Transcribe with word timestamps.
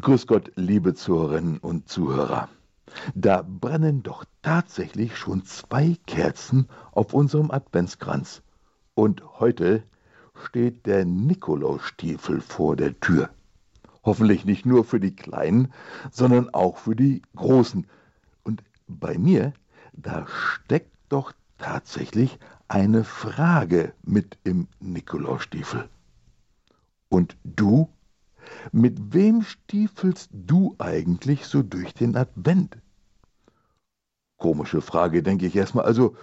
Grüß 0.00 0.28
Gott, 0.28 0.52
liebe 0.54 0.94
Zuhörerinnen 0.94 1.58
und 1.58 1.88
Zuhörer. 1.88 2.48
Da 3.16 3.42
brennen 3.42 4.04
doch 4.04 4.24
tatsächlich 4.42 5.16
schon 5.16 5.44
zwei 5.44 5.96
Kerzen 6.06 6.68
auf 6.92 7.14
unserem 7.14 7.50
Adventskranz. 7.50 8.42
Und 8.94 9.40
heute 9.40 9.82
steht 10.44 10.86
der 10.86 11.04
Nikolausstiefel 11.04 12.40
vor 12.40 12.76
der 12.76 13.00
Tür. 13.00 13.30
Hoffentlich 14.04 14.44
nicht 14.44 14.64
nur 14.66 14.84
für 14.84 15.00
die 15.00 15.16
Kleinen, 15.16 15.72
sondern 16.12 16.54
auch 16.54 16.76
für 16.76 16.94
die 16.94 17.22
Großen. 17.34 17.86
Und 18.44 18.62
bei 18.86 19.18
mir, 19.18 19.52
da 19.94 20.26
steckt 20.28 20.94
doch 21.08 21.32
tatsächlich 21.56 22.38
eine 22.68 23.02
Frage 23.02 23.94
mit 24.04 24.38
im 24.44 24.68
Nikolausstiefel. 24.78 25.88
Und 27.08 27.36
du? 27.42 27.88
Mit 28.72 29.12
wem 29.14 29.42
stiefelst 29.42 30.30
du 30.32 30.74
eigentlich 30.78 31.46
so 31.46 31.62
durch 31.62 31.94
den 31.94 32.16
Advent? 32.16 32.78
Komische 34.36 34.80
Frage, 34.80 35.22
denke 35.22 35.46
ich 35.46 35.56
erstmal. 35.56 35.84
Also, 35.84 36.16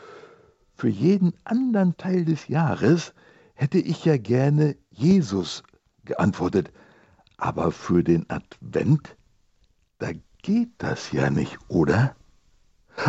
für 0.73 0.90
jeden 0.90 1.34
anderen 1.44 1.98
Teil 1.98 2.26
des 2.26 2.48
Jahres 2.48 3.14
hätte 3.53 3.77
ich 3.77 4.05
ja 4.05 4.17
gerne 4.17 4.76
Jesus 4.90 5.64
geantwortet. 6.03 6.72
Aber 7.38 7.72
für 7.72 8.03
den 8.03 8.30
Advent, 8.30 9.16
da 10.00 10.12
geht 10.42 10.72
das 10.78 11.12
ja 11.12 11.30
nicht, 11.30 11.58
oder? 11.67 12.16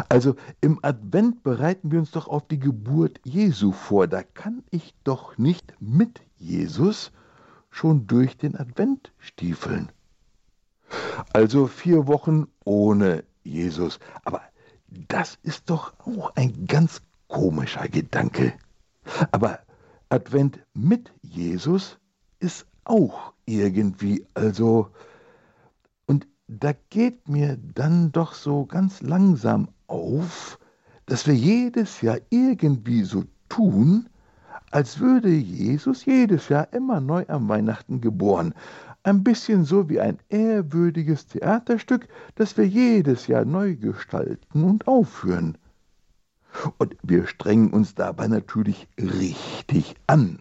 Also 0.09 0.35
im 0.61 0.81
Advent 0.83 1.43
bereiten 1.43 1.93
wir 1.93 2.01
uns 2.01 2.11
doch 2.11 2.27
auf 2.27 2.49
die 2.49 2.59
Geburt 2.59 3.21
Jesu 3.25 3.73
vor. 3.73 4.07
Da 4.09 4.23
kann 4.23 4.65
ich 4.71 4.95
doch 5.05 5.39
nicht 5.39 5.75
mit 5.81 6.21
Jesus 6.37 7.13
schon 7.71 8.07
durch 8.07 8.37
den 8.37 8.57
Advent 8.57 9.13
stiefeln. 9.19 9.91
Also 11.33 11.67
vier 11.67 12.07
Wochen 12.07 12.47
ohne 12.65 13.25
Jesus. 13.45 13.99
Aber 14.25 14.43
das 14.89 15.39
ist 15.43 15.69
doch 15.71 15.95
auch 16.01 16.35
ein 16.37 16.67
ganz 16.67 17.03
komischer 17.29 17.89
Gedanke. 17.89 18.55
Aber 19.33 19.61
Advent 20.09 20.61
mit 20.75 21.13
Jesus 21.23 21.99
ist 22.39 22.67
auch 22.85 23.33
irgendwie, 23.45 24.25
also, 24.35 24.91
und 26.07 26.27
da 26.47 26.73
geht 26.91 27.29
mir 27.29 27.57
dann 27.57 28.13
doch 28.13 28.35
so 28.35 28.67
ganz 28.67 29.03
langsam 29.03 29.69
auf, 29.89 30.59
dass 31.07 31.27
wir 31.27 31.35
jedes 31.35 32.01
Jahr 32.01 32.19
irgendwie 32.31 33.03
so 33.03 33.25
tun, 33.49 34.09
als 34.71 35.01
würde 35.01 35.31
Jesus 35.31 36.05
jedes 36.05 36.49
Jahr 36.49 36.73
immer 36.73 37.01
neu 37.01 37.25
am 37.29 37.49
Weihnachten 37.49 38.01
geboren. 38.01 38.55
Ein 39.03 39.23
bisschen 39.23 39.65
so 39.65 39.89
wie 39.89 40.01
ein 40.01 40.19
ehrwürdiges 40.29 41.29
Theaterstück, 41.29 42.09
das 42.35 42.57
wir 42.57 42.67
jedes 42.67 43.29
Jahr 43.29 43.45
neu 43.45 43.77
gestalten 43.77 44.65
und 44.65 44.89
aufführen. 44.89 45.57
Und 46.79 46.97
wir 47.03 47.27
strengen 47.27 47.71
uns 47.71 47.95
dabei 47.95 48.29
natürlich 48.29 48.89
richtig 48.99 49.95
an, 50.07 50.41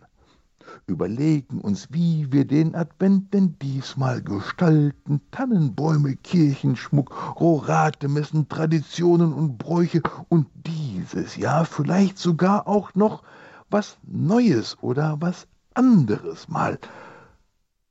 überlegen 0.88 1.62
uns, 1.62 1.90
wie 1.92 2.32
wir 2.32 2.46
den 2.46 2.74
Advent 2.74 3.34
denn 3.34 3.58
diesmal 3.62 4.22
gestalten, 4.22 5.22
Tannenbäume, 5.32 6.16
Kirchenschmuck, 6.16 7.40
Roratemessen, 7.40 8.48
Traditionen 8.48 9.34
und 9.34 9.58
Bräuche 9.58 10.02
und 10.30 10.48
dieses 10.66 11.36
Jahr 11.36 11.66
vielleicht 11.66 12.18
sogar 12.18 12.68
auch 12.68 12.96
noch 12.96 13.24
was 13.70 13.98
Neues 14.04 14.78
oder 14.82 15.18
was 15.22 15.48
anderes 15.74 16.48
mal. 16.48 16.80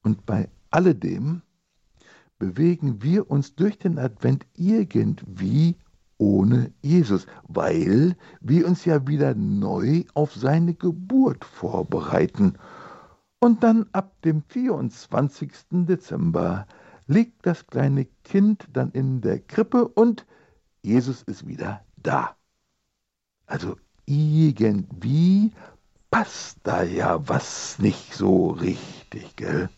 Und 0.02 0.26
bei 0.26 0.48
alledem 0.70 1.42
bewegen 2.38 3.02
wir 3.02 3.30
uns 3.30 3.54
durch 3.54 3.78
den 3.78 3.98
Advent 3.98 4.46
irgendwie 4.54 5.76
ohne 6.18 6.72
Jesus, 6.82 7.26
weil 7.48 8.16
wir 8.40 8.66
uns 8.66 8.84
ja 8.84 9.06
wieder 9.06 9.34
neu 9.34 10.04
auf 10.14 10.34
seine 10.34 10.74
Geburt 10.74 11.44
vorbereiten. 11.44 12.54
Und 13.40 13.62
dann 13.62 13.86
ab 13.92 14.20
dem 14.22 14.42
24. 14.42 15.52
Dezember 15.70 16.66
liegt 17.06 17.46
das 17.46 17.66
kleine 17.66 18.06
Kind 18.24 18.68
dann 18.72 18.90
in 18.92 19.20
der 19.20 19.40
Krippe 19.40 19.86
und 19.88 20.26
Jesus 20.82 21.22
ist 21.22 21.46
wieder 21.46 21.84
da. 21.96 22.36
Also 23.46 23.76
irgendwie 24.06 25.52
passt 26.10 26.58
da 26.62 26.82
ja 26.82 27.28
was 27.28 27.78
nicht 27.78 28.14
so 28.14 28.48
richtig, 28.48 29.36
gell? 29.36 29.68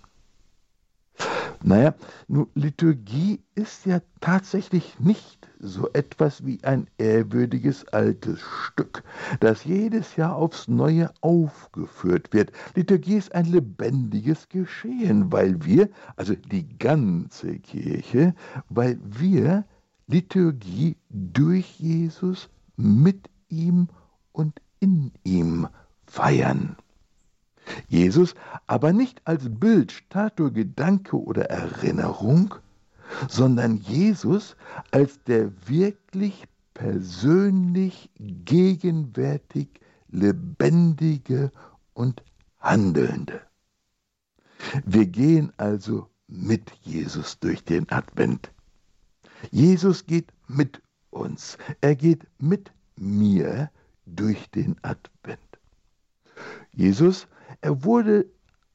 Naja, 1.63 1.95
nun, 2.29 2.47
Liturgie 2.55 3.41
ist 3.55 3.87
ja 3.87 4.01
tatsächlich 4.21 5.01
nicht 5.01 5.49
so 5.59 5.89
etwas 5.95 6.45
wie 6.45 6.63
ein 6.63 6.87
ehrwürdiges 6.99 7.89
altes 7.89 8.41
Stück, 8.41 9.03
das 9.41 9.65
jedes 9.65 10.17
Jahr 10.17 10.37
aufs 10.37 10.69
Neue 10.69 11.11
aufgeführt 11.23 12.33
wird. 12.33 12.53
Liturgie 12.75 13.17
ist 13.17 13.35
ein 13.35 13.47
lebendiges 13.47 14.49
Geschehen, 14.49 15.33
weil 15.33 15.65
wir, 15.65 15.89
also 16.17 16.35
die 16.35 16.69
ganze 16.79 17.59
Kirche, 17.59 18.35
weil 18.69 18.99
wir 19.03 19.65
Liturgie 20.07 20.97
durch 21.09 21.81
Jesus, 21.81 22.49
mit 22.77 23.31
ihm 23.49 23.89
und 24.37 24.61
in 24.81 25.13
ihm 25.25 25.67
feiern. 26.07 26.77
Jesus 27.89 28.35
aber 28.67 28.93
nicht 28.93 29.23
als 29.25 29.45
Bild, 29.49 29.91
Statue, 29.91 30.53
Gedanke 30.53 31.17
oder 31.21 31.47
Erinnerung, 31.51 32.55
sondern 33.29 33.79
Jesus 33.79 34.57
als 34.91 35.23
der 35.25 35.51
wirklich 35.67 36.47
persönlich 36.75 38.11
gegenwärtig 38.19 39.69
lebendige 40.09 41.51
und 41.95 42.23
handelnde. 42.61 43.41
Wir 44.85 45.07
gehen 45.07 45.51
also 45.57 46.09
mit 46.29 46.71
Jesus 46.83 47.39
durch 47.39 47.65
den 47.65 47.91
Advent. 47.91 48.51
Jesus 49.51 50.07
geht 50.07 50.31
mit 50.47 50.83
uns, 51.11 51.57
er 51.81 51.97
geht 51.97 52.27
mit 52.39 52.71
mir 52.97 53.71
durch 54.07 54.51
den 54.51 54.77
Advent. 54.83 55.41
Jesus, 56.73 57.29
er 57.61 57.85
wurde 57.85 58.27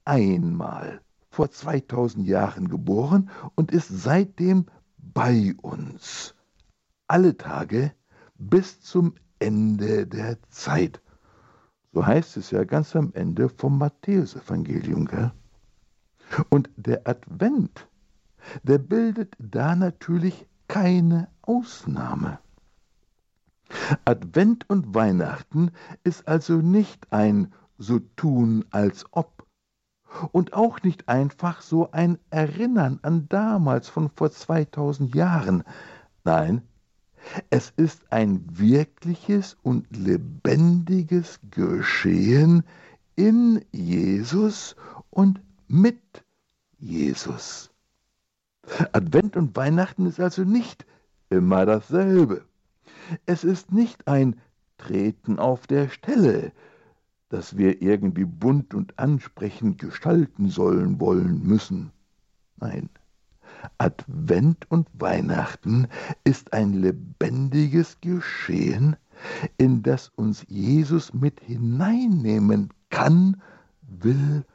einmal 0.05 1.01
vor 1.29 1.49
2000 1.49 2.27
Jahren 2.27 2.67
geboren 2.67 3.29
und 3.55 3.71
ist 3.71 3.87
seitdem 3.87 4.65
bei 4.97 5.53
uns. 5.61 6.35
Alle 7.07 7.37
Tage 7.37 7.93
bis 8.37 8.81
zum 8.81 9.15
Ende 9.39 10.05
der 10.07 10.37
Zeit. 10.49 11.01
So 11.93 12.05
heißt 12.05 12.37
es 12.37 12.51
ja 12.51 12.63
ganz 12.63 12.95
am 12.95 13.11
Ende 13.13 13.49
vom 13.49 13.77
Matthäusevangelium. 13.77 15.05
Gell? 15.05 15.31
Und 16.49 16.69
der 16.75 17.07
Advent, 17.07 17.87
der 18.63 18.77
bildet 18.77 19.35
da 19.39 19.75
natürlich 19.75 20.47
keine 20.67 21.27
Ausnahme. 21.41 22.39
Advent 24.05 24.69
und 24.69 24.93
Weihnachten 24.93 25.71
ist 26.03 26.27
also 26.27 26.57
nicht 26.57 27.11
ein 27.11 27.53
so 27.77 27.99
tun 28.15 28.65
als 28.71 29.05
ob, 29.11 29.41
und 30.31 30.53
auch 30.53 30.81
nicht 30.83 31.07
einfach 31.07 31.61
so 31.61 31.91
ein 31.91 32.17
Erinnern 32.29 32.99
an 33.01 33.27
damals 33.29 33.89
von 33.89 34.09
vor 34.09 34.31
2000 34.31 35.15
Jahren. 35.15 35.63
Nein, 36.23 36.61
es 37.49 37.71
ist 37.75 38.11
ein 38.11 38.43
wirkliches 38.49 39.57
und 39.63 39.87
lebendiges 39.95 41.39
Geschehen 41.49 42.63
in 43.15 43.63
Jesus 43.71 44.75
und 45.09 45.41
mit 45.67 46.23
Jesus. 46.77 47.71
Advent 48.91 49.37
und 49.37 49.55
Weihnachten 49.55 50.05
ist 50.05 50.19
also 50.19 50.43
nicht 50.43 50.85
immer 51.29 51.65
dasselbe. 51.65 52.43
Es 53.25 53.43
ist 53.43 53.71
nicht 53.71 54.07
ein 54.07 54.35
Treten 54.77 55.39
auf 55.39 55.67
der 55.67 55.89
Stelle, 55.89 56.51
das 57.29 57.57
wir 57.57 57.81
irgendwie 57.81 58.25
bunt 58.25 58.73
und 58.73 58.97
ansprechend 58.99 59.77
gestalten 59.79 60.49
sollen, 60.49 60.99
wollen, 60.99 61.43
müssen. 61.43 61.91
Nein, 62.57 62.89
Advent 63.77 64.69
und 64.69 64.87
Weihnachten 64.93 65.87
ist 66.23 66.53
ein 66.53 66.73
lebendiges 66.73 67.99
Geschehen, 68.01 68.95
in 69.57 69.83
das 69.83 70.09
uns 70.15 70.45
Jesus 70.47 71.13
mit 71.13 71.39
hineinnehmen 71.41 72.69
kann, 72.89 73.41
will 73.81 74.45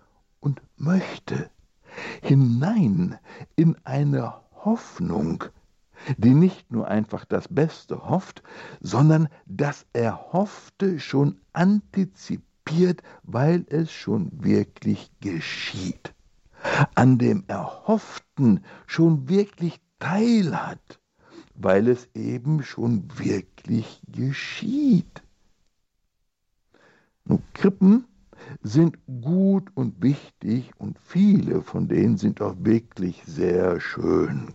und 0.41 0.61
möchte. 0.77 1.51
Hinein 2.23 3.17
in 3.55 3.77
eine 3.85 4.35
Hoffnung, 4.65 5.45
die 6.17 6.35
nicht 6.35 6.71
nur 6.71 6.89
einfach 6.89 7.25
das 7.25 7.49
Beste 7.49 8.09
hofft, 8.09 8.43
sondern 8.81 9.29
das 9.47 9.87
Erhoffte 9.93 11.01
schon 11.01 11.41
antizipiert 11.53 12.47
weil 13.23 13.65
es 13.69 13.93
schon 13.93 14.31
wirklich 14.43 15.11
geschieht. 15.21 16.13
an 16.97 17.19
dem 17.19 17.45
Erhofften 17.47 18.65
schon 18.87 19.29
wirklich 19.29 19.81
teilhat, 20.01 21.01
weil 21.55 21.87
es 21.89 22.09
eben 22.15 22.65
schon 22.65 23.05
wirklich 23.19 24.03
geschieht. 24.09 25.23
Nun, 27.25 27.43
Krippen 27.55 28.07
sind 28.63 28.99
gut 29.07 29.71
und 29.75 30.03
wichtig 30.03 30.73
und 30.79 30.99
viele 30.99 31.63
von 31.63 31.89
denen 31.89 32.17
sind 32.17 32.41
auch 32.41 32.57
wirklich 32.59 33.23
sehr 33.27 33.81
schön. 33.81 34.55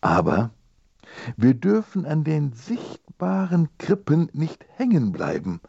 Aber 0.00 0.50
wir 1.36 1.54
dürfen 1.54 2.06
an 2.06 2.24
den 2.24 2.52
sichtbaren 2.52 3.68
Krippen 3.78 4.28
nicht 4.32 4.64
hängen 4.76 5.12
bleiben, 5.12 5.60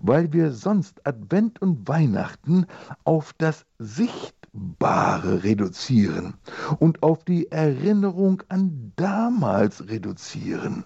weil 0.00 0.32
wir 0.32 0.52
sonst 0.52 1.06
Advent 1.06 1.60
und 1.60 1.86
Weihnachten 1.88 2.66
auf 3.04 3.32
das 3.36 3.66
Sichtbare 3.78 5.42
reduzieren 5.42 6.34
und 6.78 7.02
auf 7.02 7.24
die 7.24 7.50
Erinnerung 7.50 8.42
an 8.48 8.92
damals 8.96 9.88
reduzieren 9.88 10.84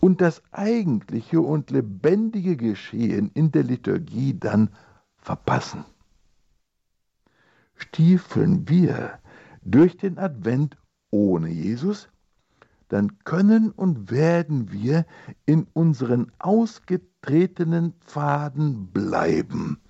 und 0.00 0.20
das 0.20 0.42
eigentliche 0.52 1.40
und 1.40 1.70
lebendige 1.70 2.56
Geschehen 2.56 3.30
in 3.34 3.50
der 3.50 3.64
Liturgie 3.64 4.38
dann 4.38 4.70
verpassen. 5.16 5.84
Stiefeln 7.74 8.68
wir 8.68 9.18
durch 9.62 9.96
den 9.96 10.18
Advent 10.18 10.76
ohne 11.10 11.48
Jesus, 11.48 12.08
dann 12.88 13.18
können 13.24 13.70
und 13.70 14.10
werden 14.10 14.72
wir 14.72 15.04
in 15.46 15.66
unseren 15.74 16.32
ausgetretenen 16.38 17.94
Pfaden 18.00 18.88
bleiben. 18.88 19.80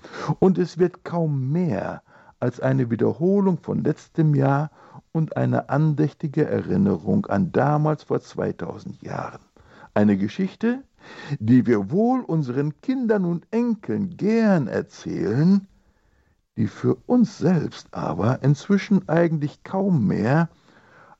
Und 0.40 0.58
es 0.58 0.78
wird 0.78 1.04
kaum 1.04 1.52
mehr 1.52 2.02
als 2.40 2.60
eine 2.60 2.90
Wiederholung 2.90 3.58
von 3.58 3.84
letztem 3.84 4.34
Jahr 4.34 4.70
und 5.12 5.36
eine 5.36 5.68
andächtige 5.68 6.46
Erinnerung 6.46 7.26
an 7.26 7.52
damals 7.52 8.04
vor 8.04 8.20
2000 8.20 9.02
Jahren. 9.02 9.40
Eine 9.94 10.16
Geschichte, 10.16 10.82
die 11.38 11.66
wir 11.66 11.90
wohl 11.90 12.20
unseren 12.20 12.80
Kindern 12.80 13.24
und 13.24 13.46
Enkeln 13.50 14.16
gern 14.16 14.66
erzählen, 14.66 15.66
die 16.56 16.66
für 16.66 16.96
uns 17.06 17.38
selbst 17.38 17.88
aber 17.92 18.42
inzwischen 18.42 19.08
eigentlich 19.08 19.62
kaum 19.62 20.06
mehr 20.06 20.48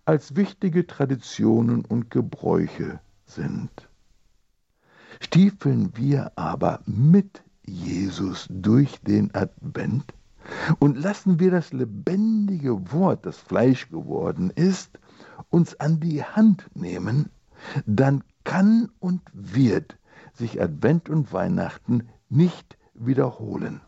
als 0.09 0.35
wichtige 0.37 0.87
Traditionen 0.87 1.85
und 1.85 2.11
Gebräuche 2.11 2.99
sind. 3.27 3.91
Stiefeln 5.21 5.95
wir 5.99 6.33
aber 6.35 6.81
mit 6.87 7.43
Jesus 7.67 8.47
durch 8.49 9.03
den 9.03 9.35
Advent 9.35 10.15
und 10.79 10.97
lassen 10.97 11.39
wir 11.41 11.51
das 11.51 11.75
lebendige 11.75 12.91
Wort, 12.91 13.27
das 13.27 13.37
Fleisch 13.37 13.91
geworden 13.91 14.49
ist, 14.49 14.99
uns 15.51 15.79
an 15.79 16.01
die 16.01 16.25
Hand 16.25 16.71
nehmen, 16.75 17.29
dann 17.85 18.25
kann 18.45 18.89
und 19.01 19.21
wird 19.35 19.99
sich 20.33 20.63
Advent 20.63 21.11
und 21.11 21.35
Weihnachten 21.35 22.09
nicht 22.31 22.79
wiederholen. 22.95 23.83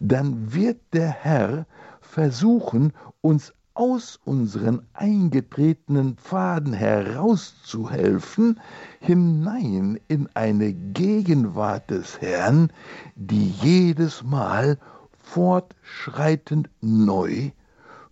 Dann 0.00 0.52
wird 0.52 0.82
der 0.92 1.08
Herr 1.08 1.66
versuchen, 2.02 2.92
uns 3.22 3.54
aus 3.76 4.18
unseren 4.24 4.86
eingetretenen 4.94 6.16
Pfaden 6.16 6.72
herauszuhelfen, 6.72 8.58
hinein 9.00 10.00
in 10.08 10.28
eine 10.34 10.72
Gegenwart 10.72 11.90
des 11.90 12.20
Herrn, 12.20 12.72
die 13.14 13.50
jedes 13.50 14.24
Mal 14.24 14.78
fortschreitend 15.22 16.70
neu 16.80 17.50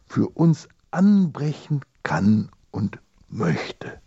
für 0.06 0.28
uns 0.28 0.68
anbrechen 0.90 1.80
kann 2.02 2.50
und 2.70 3.00
möchte. 3.30 4.00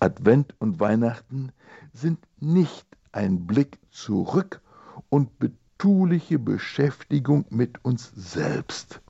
Advent 0.00 0.54
und 0.58 0.80
Weihnachten 0.80 1.52
sind 1.92 2.18
nicht 2.40 2.86
ein 3.12 3.46
Blick 3.46 3.78
zurück 3.90 4.60
und 5.08 5.38
betuliche 5.38 6.38
Beschäftigung 6.40 7.44
mit 7.50 7.84
uns 7.84 8.12
selbst. 8.16 9.00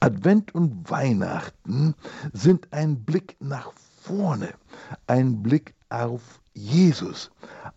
Advent 0.00 0.54
und 0.54 0.88
Weihnachten 0.90 1.94
sind 2.32 2.72
ein 2.72 3.04
Blick 3.04 3.36
nach 3.40 3.72
vorne, 4.00 4.54
ein 5.06 5.42
Blick 5.42 5.74
auf 5.88 6.40
Jesus, 6.52 7.30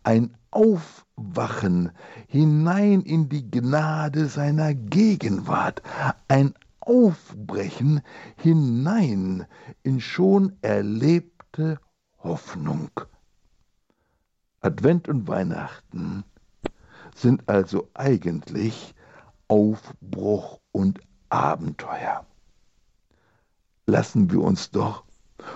ein 0.04 0.36
Aufwachen 0.52 1.92
hinein 2.28 3.02
in 3.02 3.30
die 3.30 3.50
Gnade 3.50 4.28
seiner 4.28 4.74
Gegenwart, 4.74 5.82
ein 6.28 6.54
Aufbrechen 6.80 8.02
hinein 8.38 9.46
in 9.84 10.00
schon 10.00 10.58
erlebte 10.62 11.80
Hoffnung. 12.20 12.92
Advent 14.62 15.08
und 15.08 15.28
Weihnachten 15.28 16.24
sind 17.16 17.48
also 17.50 17.90
eigentlich 17.94 18.96
Aufbruch 19.48 20.60
und 20.72 21.00
Abenteuer. 21.30 22.26
Lassen 23.86 24.32
wir 24.32 24.42
uns 24.42 24.72
doch 24.72 25.04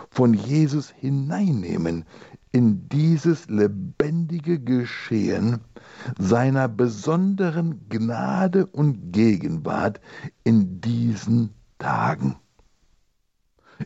von 0.09 0.33
Jesus 0.33 0.89
hineinnehmen 0.89 2.05
in 2.51 2.87
dieses 2.89 3.47
lebendige 3.49 4.59
Geschehen 4.59 5.61
seiner 6.19 6.67
besonderen 6.67 7.87
Gnade 7.89 8.65
und 8.67 9.11
Gegenwart 9.11 10.01
in 10.43 10.81
diesen 10.81 11.53
Tagen. 11.77 12.35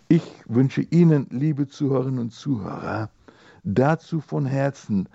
Ich 0.08 0.24
wünsche 0.48 0.82
Ihnen, 0.82 1.28
liebe 1.30 1.68
Zuhörerinnen 1.68 2.20
und 2.20 2.32
Zuhörer, 2.32 3.10
dazu 3.64 4.20
von 4.20 4.46
Herzen 4.46 5.08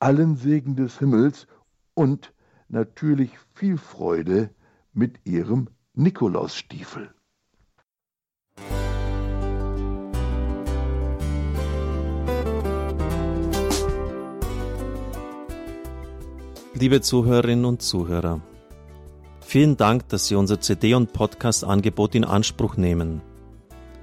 allen 0.00 0.36
Segen 0.36 0.76
des 0.76 0.98
Himmels 0.98 1.46
und 1.94 2.32
natürlich 2.68 3.32
viel 3.54 3.78
Freude 3.78 4.50
mit 4.92 5.18
Ihrem 5.24 5.68
Nikolausstiefel. 6.00 7.10
Liebe 16.74 17.00
Zuhörerinnen 17.00 17.64
und 17.64 17.82
Zuhörer, 17.82 18.40
vielen 19.40 19.76
Dank, 19.76 20.08
dass 20.10 20.28
Sie 20.28 20.36
unser 20.36 20.60
CD- 20.60 20.94
und 20.94 21.12
Podcast-Angebot 21.12 22.14
in 22.14 22.22
Anspruch 22.22 22.76
nehmen. 22.76 23.20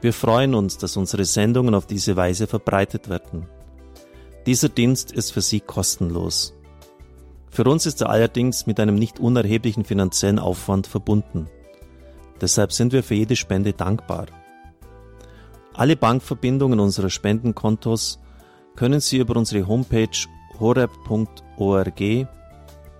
Wir 0.01 0.12
freuen 0.12 0.53
uns, 0.53 0.77
dass 0.77 0.97
unsere 0.97 1.24
Sendungen 1.24 1.73
auf 1.73 1.85
diese 1.87 2.18
Weise 2.18 2.47
verbreitet 2.47 3.07
werden. 3.07 3.47
Dieser 4.45 4.68
Dienst 4.68 5.14
ist 5.14 5.31
für 5.31 5.40
Sie 5.40 5.61
kostenlos. 5.61 6.54
Für 7.49 7.64
uns 7.64 7.85
ist 7.85 8.02
er 8.02 8.09
allerdings 8.09 8.68
mit 8.68 8.81
einem 8.81 8.95
nicht 8.95 9.21
unerheblichen 9.21 9.85
finanziellen 9.85 10.40
Aufwand 10.40 10.87
verbunden. 10.87 11.47
Deshalb 12.42 12.71
sind 12.73 12.94
wir 12.94 13.04
für 13.04 13.15
jede 13.15 13.35
Spende 13.35 13.73
dankbar. 13.73 14.27
Alle 15.73 15.95
Bankverbindungen 15.95 16.80
unserer 16.80 17.09
Spendenkontos 17.09 18.19
können 18.75 18.99
Sie 18.99 19.18
über 19.18 19.35
unsere 19.35 19.68
Homepage 19.68 20.09
horeb.org 20.59 22.27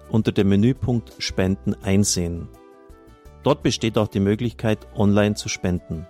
unter 0.10 0.32
dem 0.32 0.50
Menüpunkt 0.50 1.14
Spenden 1.20 1.76
einsehen. 1.84 2.48
Dort 3.44 3.64
besteht 3.64 3.98
auch 3.98 4.08
die 4.08 4.20
Möglichkeit, 4.20 4.88
online 4.96 5.36
zu 5.36 5.50
spenden. 5.50 6.08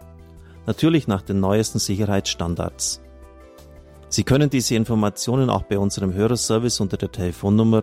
Natürlich 0.65 1.07
nach 1.07 1.21
den 1.21 1.39
neuesten 1.39 1.79
Sicherheitsstandards. 1.79 3.01
Sie 4.09 4.23
können 4.23 4.49
diese 4.49 4.75
Informationen 4.75 5.49
auch 5.49 5.63
bei 5.63 5.77
unserem 5.77 6.13
Hörerservice 6.13 6.79
unter 6.79 6.97
der 6.97 7.11
Telefonnummer 7.11 7.81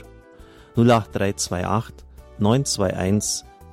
08328 0.77 1.95
921 2.39 3.52